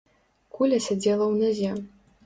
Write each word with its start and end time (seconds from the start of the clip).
Куля 0.57 0.79
сядзела 0.87 1.25
ў 1.31 1.35
назе. 1.47 1.71